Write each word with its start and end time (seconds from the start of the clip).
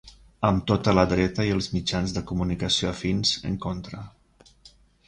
Amb 0.47 0.63
tota 0.71 0.95
la 0.95 1.03
dreta 1.11 1.45
i 1.49 1.53
els 1.57 1.69
mitjans 1.75 2.17
de 2.17 2.25
comunicació 2.33 2.91
afins 2.95 3.39
en 3.53 3.61
contra. 3.69 4.05